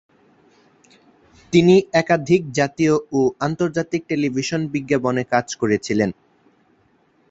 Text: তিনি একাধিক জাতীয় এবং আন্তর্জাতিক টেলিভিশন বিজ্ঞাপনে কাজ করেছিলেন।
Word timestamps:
তিনি 1.53 1.73
একাধিক 1.93 2.41
জাতীয় 2.51 2.93
এবং 3.09 3.35
আন্তর্জাতিক 3.39 4.01
টেলিভিশন 4.09 4.61
বিজ্ঞাপনে 4.73 5.23
কাজ 5.33 5.47
করেছিলেন। 5.55 6.09